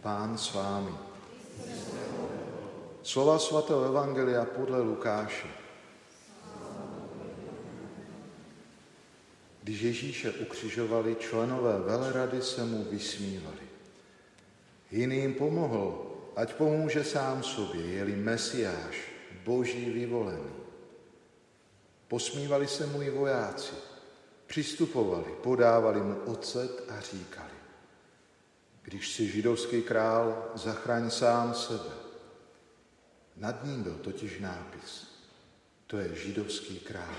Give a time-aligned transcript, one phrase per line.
[0.00, 0.92] Pán s vámi.
[3.02, 5.48] Slova svatého Evangelia podle Lukáše.
[9.62, 13.68] Když Ježíše ukřižovali, členové velerady se mu vysmívali.
[14.90, 18.96] Jiný jim pomohl, ať pomůže sám sobě, jeli Mesiáš,
[19.44, 20.52] boží vyvolený.
[22.08, 23.74] Posmívali se mu i vojáci,
[24.46, 27.59] přistupovali, podávali mu ocet a říkali,
[28.90, 31.94] když si židovský král, zachraň sám sebe.
[33.36, 35.06] Nad ním byl totiž nápis,
[35.86, 37.14] to je židovský král.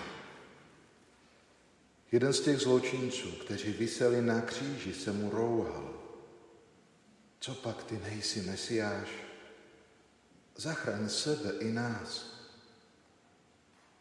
[2.12, 5.94] Jeden z těch zločinců, kteří vyseli na kříži, se mu rouhal.
[7.40, 9.08] Co pak ty nejsi mesiáš?
[10.56, 12.26] Zachraň sebe i nás.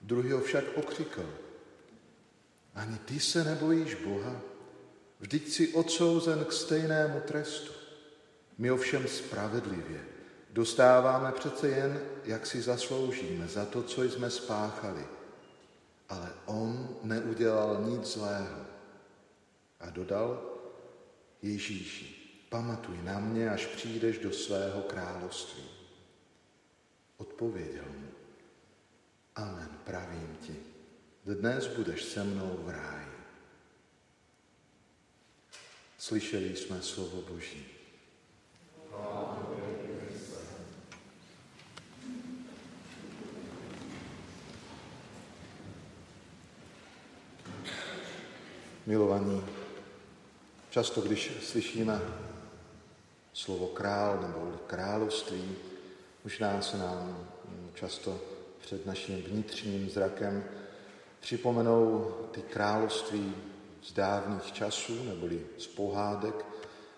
[0.00, 1.34] Druhý ho však okřikl.
[2.74, 4.49] Ani ty se nebojíš Boha?
[5.20, 7.72] Vždyť si odsouzen k stejnému trestu.
[8.58, 10.00] My ovšem spravedlivě
[10.50, 15.06] dostáváme přece jen, jak si zasloužíme za to, co jsme spáchali.
[16.08, 18.66] Ale on neudělal nic zlého.
[19.80, 20.42] A dodal,
[21.42, 22.16] Ježíši,
[22.48, 25.64] pamatuj na mě, až přijdeš do svého království.
[27.16, 28.08] Odpověděl mu,
[29.36, 30.56] Amen, pravím ti,
[31.24, 33.19] dnes budeš se mnou v ráji.
[36.00, 37.66] Slyšeli jsme slovo Boží.
[48.86, 49.44] Milovaní,
[50.70, 52.00] často, když slyšíme
[53.32, 55.56] slovo král nebo království,
[56.24, 57.28] možná se nám
[57.74, 58.20] často
[58.60, 60.44] před naším vnitřním zrakem
[61.20, 63.34] připomenou ty království
[63.82, 66.44] z dávných časů, neboli z pohádek,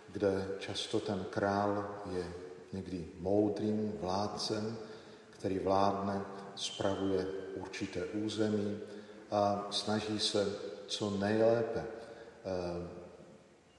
[0.08, 2.32] kde často ten král je
[2.72, 4.76] někdy moudrým vládcem,
[5.30, 6.22] který vládne,
[6.56, 8.78] spravuje určité území
[9.30, 12.88] a snaží se co nejlépe eh,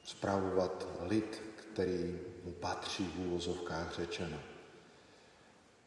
[0.03, 4.37] spravovat lid, který mu patří v úvozovkách řečeno.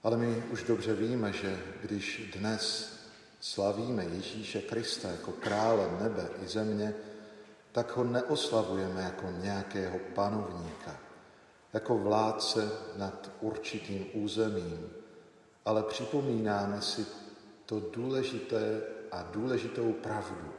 [0.02, 2.96] Ale my už dobře víme, že když dnes
[3.40, 6.94] slavíme Ježíše Krista jako krále nebe i země,
[7.72, 11.00] tak ho neoslavujeme jako nějakého panovníka,
[11.72, 14.90] jako vládce nad určitým územím,
[15.64, 17.06] ale připomínáme si
[17.66, 18.82] to důležité
[19.12, 20.52] a důležitou pravdu,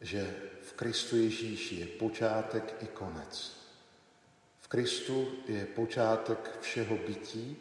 [0.00, 3.52] že v Kristu Ježíši je počátek i konec.
[4.60, 7.56] V Kristu je počátek všeho bytí,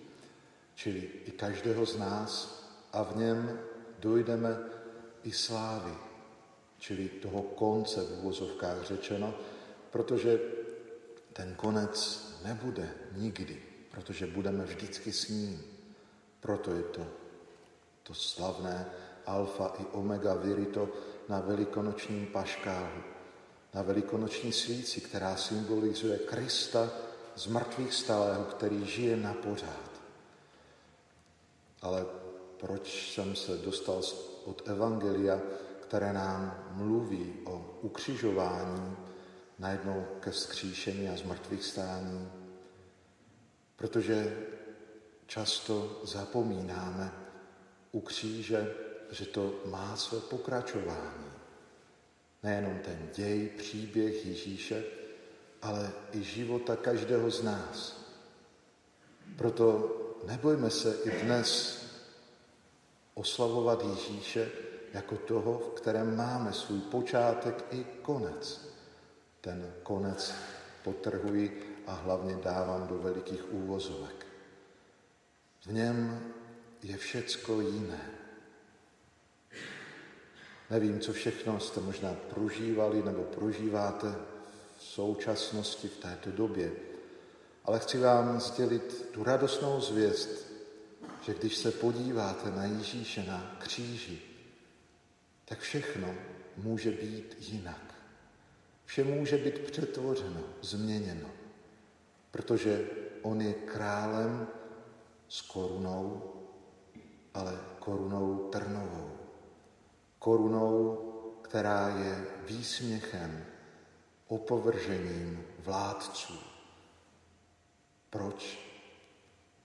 [0.75, 2.59] čili i každého z nás,
[2.93, 3.59] a v něm
[3.99, 4.57] dojdeme
[5.23, 5.91] i slávy,
[6.79, 9.33] čili toho konce v úvozovkách řečeno,
[9.91, 10.39] protože
[11.33, 15.63] ten konec nebude nikdy, protože budeme vždycky s ním.
[16.39, 17.07] Proto je to
[18.09, 18.85] to slavné
[19.25, 20.89] alfa i omega virito
[21.29, 23.05] na velikonočním paškálu,
[23.73, 26.89] na velikonoční svíci, která symbolizuje Krista
[27.35, 29.91] z mrtvých stalého, který žije na pořád.
[31.81, 32.05] Ale
[32.59, 34.01] proč jsem se dostal
[34.45, 35.41] od Evangelia,
[35.81, 38.97] které nám mluví o ukřižování,
[39.59, 42.31] najednou ke skříšení a zmrtvých stání?
[43.75, 44.37] Protože
[45.25, 47.11] často zapomínáme
[47.91, 48.73] u kříže,
[49.11, 51.31] že to má své pokračování.
[52.43, 54.83] Nejenom ten děj, příběh Ježíše,
[55.61, 58.05] ale i života každého z nás.
[59.37, 59.95] Proto
[60.27, 61.79] nebojme se i dnes
[63.19, 64.51] oslavovat Ježíše
[64.93, 68.69] jako toho, v kterém máme svůj počátek i konec.
[69.41, 70.33] Ten konec
[70.83, 74.25] potrhuji a hlavně dávám do velikých úvozovek.
[75.65, 76.31] V něm
[76.83, 78.11] je všecko jiné.
[80.69, 84.15] Nevím, co všechno jste možná prožívali nebo prožíváte
[84.77, 86.71] v současnosti v této době,
[87.65, 90.48] ale chci vám sdělit tu radostnou zvěst,
[91.29, 94.21] že když se podíváte na Ježíše na kříži,
[95.45, 96.15] tak všechno
[96.57, 97.95] může být jinak.
[98.85, 101.29] Vše může být přetvořeno, změněno,
[102.31, 102.89] protože
[103.21, 104.47] on je králem
[105.27, 106.33] s korunou,
[107.33, 109.17] ale korunou trnovou.
[110.19, 110.95] Korunou,
[111.41, 113.45] která je výsměchem,
[114.27, 116.39] opovržením vládců.
[118.09, 118.59] Proč?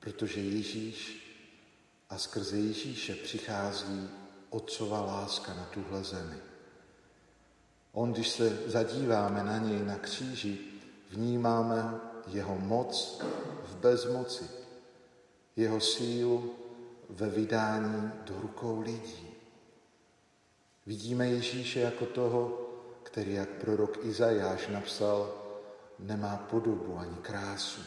[0.01, 1.24] Protože Ježíš
[2.11, 4.11] a skrze Ježíše přichází
[4.51, 6.37] otcova láska na tuhle zemi.
[7.93, 10.59] On, když se zadíváme na něj na kříži,
[11.11, 13.23] vnímáme jeho moc
[13.65, 14.45] v bezmoci,
[15.57, 16.55] jeho sílu
[17.11, 19.29] ve vydání do rukou lidí.
[20.87, 22.71] Vidíme Ježíše jako toho,
[23.03, 25.35] který, jak prorok Izajáš napsal,
[25.99, 27.81] nemá podobu ani krásu.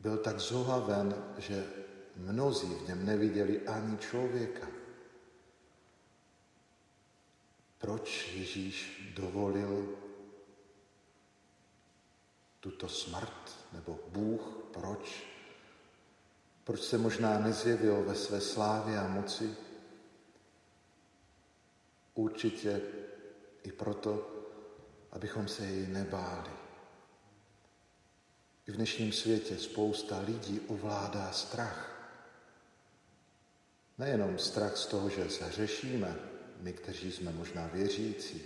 [0.00, 1.66] Byl tak zohaven, že
[2.20, 4.68] mnozí v něm neviděli ani člověka.
[7.78, 9.98] Proč Ježíš dovolil
[12.60, 14.40] tuto smrt, nebo Bůh,
[14.72, 15.26] proč?
[16.64, 19.56] Proč se možná nezjevil ve své slávě a moci?
[22.14, 22.80] Určitě
[23.62, 24.30] i proto,
[25.12, 26.50] abychom se jej nebáli.
[28.66, 31.99] I v dnešním světě spousta lidí ovládá strach.
[34.00, 36.16] Nejenom strach z toho, že se řešíme,
[36.60, 38.42] my, kteří jsme možná věřící,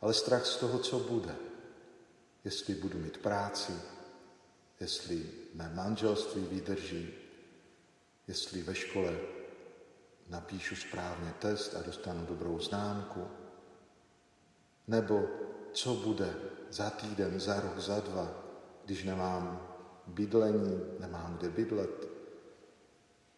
[0.00, 1.34] ale strach z toho, co bude.
[2.44, 3.72] Jestli budu mít práci,
[4.80, 7.10] jestli mé manželství vydrží,
[8.28, 9.18] jestli ve škole
[10.28, 13.26] napíšu správně test a dostanu dobrou známku,
[14.86, 15.26] nebo
[15.72, 16.34] co bude
[16.70, 18.44] za týden, za rok, za dva,
[18.84, 19.68] když nemám
[20.06, 22.11] bydlení, nemám kde bydlet.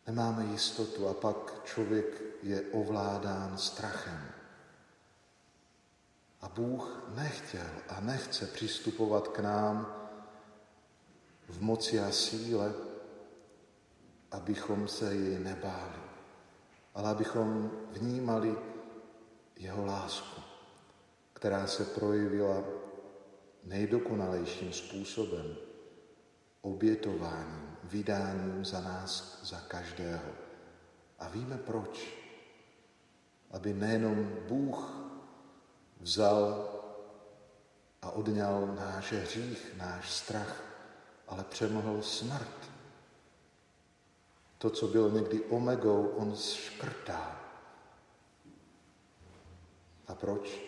[0.06, 4.28] Nemáme jistotu a pak člověk je ovládán strachem.
[6.40, 10.04] A Bůh nechtěl a nechce přistupovat k nám
[11.48, 12.74] v moci a síle,
[14.30, 16.02] abychom se jej nebáli,
[16.94, 18.56] ale abychom vnímali
[19.56, 20.40] jeho lásku,
[21.32, 22.64] která se projevila
[23.64, 25.56] nejdokonalejším způsobem,
[26.62, 30.32] obětováním, vydáním za nás, za každého.
[31.18, 32.14] A víme proč.
[33.50, 35.04] Aby nejenom Bůh
[36.00, 36.70] vzal
[38.02, 40.62] a odňal náš hřích, náš strach,
[41.28, 42.70] ale přemohl smrt.
[44.58, 47.40] To, co bylo někdy omegou, on škrtá.
[50.06, 50.60] A proč?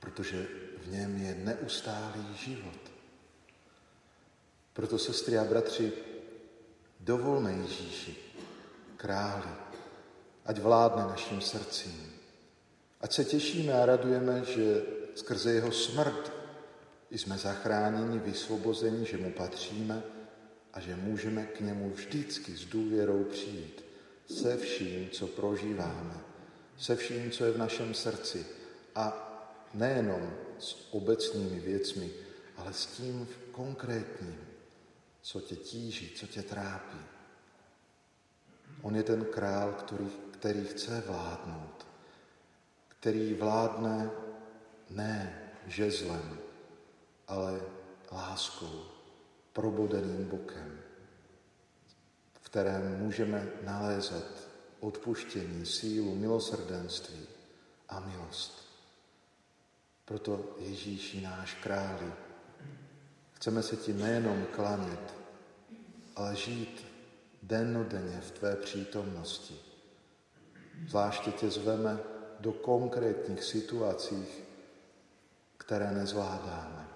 [0.00, 0.46] Protože
[0.78, 2.97] v něm je neustálý život.
[4.78, 5.92] Proto, sestry a bratři,
[7.00, 8.16] dovolme Ježíši,
[8.96, 9.50] králi,
[10.46, 12.12] ať vládne naším srdcím.
[13.00, 14.82] Ať se těšíme a radujeme, že
[15.14, 16.32] skrze jeho smrt
[17.10, 20.02] jsme zachráněni, vysvobozeni, že mu patříme
[20.72, 23.84] a že můžeme k němu vždycky s důvěrou přijít
[24.30, 26.14] se vším, co prožíváme,
[26.78, 28.46] se vším, co je v našem srdci
[28.94, 29.06] a
[29.74, 32.10] nejenom s obecnými věcmi,
[32.56, 34.47] ale s tím konkrétním,
[35.22, 36.98] co tě tíží, co tě trápí.
[38.82, 41.86] On je ten král, který, který chce vládnout,
[42.88, 44.10] který vládne
[44.90, 46.38] ne žezlem,
[47.28, 47.60] ale
[48.12, 48.84] láskou,
[49.52, 50.80] probodeným bokem,
[52.32, 54.48] v kterém můžeme nalézat
[54.80, 57.26] odpuštění, sílu, milosrdenství
[57.88, 58.68] a milost.
[60.04, 62.12] Proto Ježíši náš králi,
[63.38, 65.14] chceme se ti nejenom klanět,
[66.16, 66.86] ale žít
[67.42, 69.54] dennodenně v tvé přítomnosti.
[70.88, 71.98] Zvláště tě zveme
[72.40, 74.42] do konkrétních situacích,
[75.56, 76.88] které nezvládáme,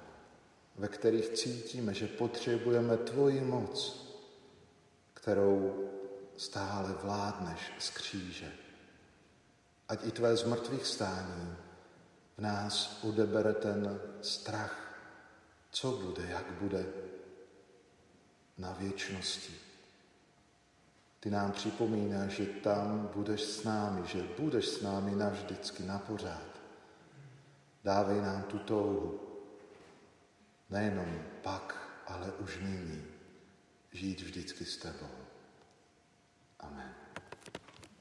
[0.76, 4.06] ve kterých cítíme, že potřebujeme tvoji moc,
[5.14, 5.88] kterou
[6.36, 8.52] stále vládneš z kříže.
[9.88, 11.54] Ať i tvé zmrtvých stání
[12.36, 14.81] v nás odebere ten strach,
[15.72, 16.86] co bude, jak bude
[18.58, 19.54] na věčnosti.
[21.20, 26.60] Ty nám připomínáš, že tam budeš s námi, že budeš s námi navždycky, na pořád.
[27.84, 29.20] Dávej nám tu touhu,
[30.70, 33.04] nejenom pak, ale už nyní,
[33.92, 35.22] žít vždycky s tebou.